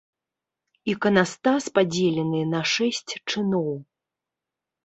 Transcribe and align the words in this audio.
Іканастас 0.93 1.67
падзелены 1.75 2.41
на 2.57 2.61
шэсць 2.73 3.13
чыноў. 3.29 3.69